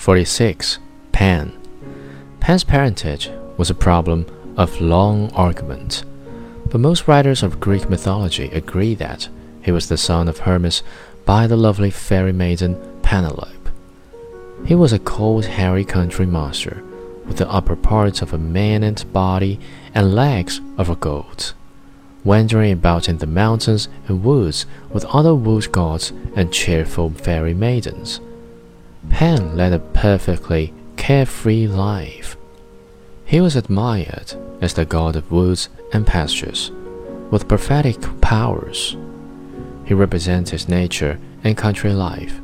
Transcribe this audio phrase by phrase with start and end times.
[0.00, 0.78] 46.
[1.12, 1.52] Pan.
[2.40, 3.28] Pan's parentage
[3.58, 4.24] was a problem
[4.56, 6.04] of long argument,
[6.70, 9.28] but most writers of Greek mythology agree that
[9.60, 10.82] he was the son of Hermes
[11.26, 13.52] by the lovely fairy maiden Penelope.
[14.64, 16.82] He was a cold, hairy country monster
[17.26, 19.60] with the upper parts of a man and body
[19.94, 21.52] and legs of a goat,
[22.24, 28.18] wandering about in the mountains and woods with other wood gods and cheerful fairy maidens.
[29.08, 32.36] Pan led a perfectly carefree life.
[33.24, 36.70] He was admired as the god of woods and pastures,
[37.30, 38.96] with prophetic powers.
[39.86, 42.40] He represented nature and country life.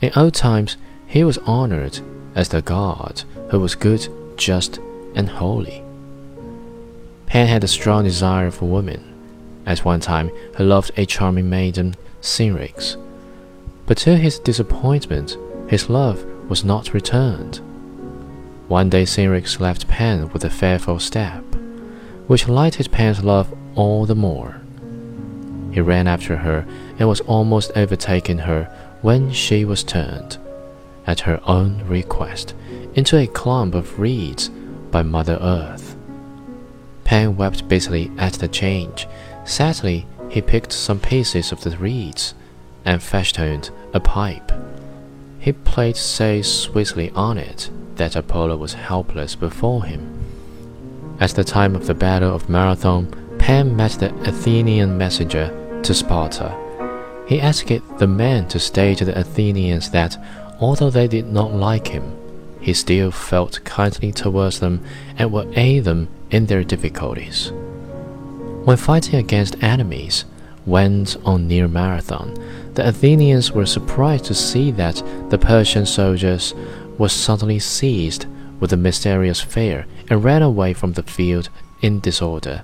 [0.00, 2.00] In old times, he was honored
[2.34, 4.78] as the god who was good, just,
[5.14, 5.82] and holy.
[7.26, 9.04] Pan had a strong desire for women.
[9.66, 12.96] At one time, he loved a charming maiden, Syrinx.
[13.86, 15.36] But to his disappointment,
[15.70, 17.58] his love was not returned.
[18.66, 21.44] One day Syrinx left Pan with a fearful step,
[22.26, 24.60] which lighted Pan's love all the more.
[25.70, 26.66] He ran after her
[26.98, 28.64] and was almost overtaking her
[29.00, 30.38] when she was turned,
[31.06, 32.52] at her own request,
[32.96, 34.48] into a clump of reeds
[34.90, 35.94] by Mother Earth.
[37.04, 39.06] Pan wept bitterly at the change.
[39.44, 42.34] Sadly, he picked some pieces of the reeds
[42.84, 44.50] and fashioned a pipe.
[45.40, 50.18] He played so sweetly on it that Apollo was helpless before him.
[51.18, 56.54] At the time of the Battle of Marathon, Pan met the Athenian messenger to Sparta.
[57.26, 60.18] He asked the men to state to the Athenians that,
[60.60, 62.16] although they did not like him,
[62.60, 64.84] he still felt kindly towards them
[65.16, 67.50] and would aid them in their difficulties.
[68.64, 70.26] When fighting against enemies,
[70.66, 72.36] went on near Marathon,
[72.74, 76.54] the Athenians were surprised to see that the Persian soldiers
[76.98, 78.26] were suddenly seized
[78.60, 81.48] with a mysterious fear and ran away from the field
[81.82, 82.62] in disorder.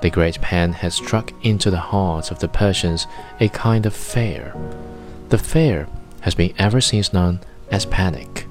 [0.00, 3.06] The great Pan had struck into the hearts of the Persians
[3.40, 4.54] a kind of fear.
[5.28, 5.88] The fear
[6.22, 7.40] has been ever since known
[7.70, 8.46] as panic.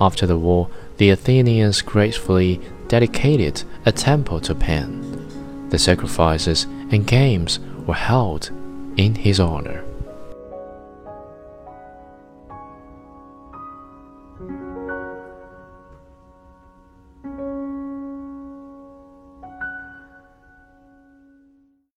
[0.00, 5.68] After the war, the Athenians gracefully dedicated a temple to Pan.
[5.70, 8.50] The sacrifices and games were held
[8.96, 9.83] in his honor.